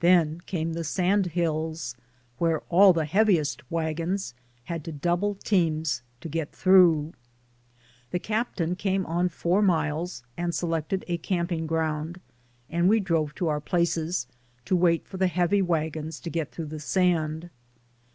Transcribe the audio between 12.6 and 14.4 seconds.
and we drove to our places, DAYS ON THE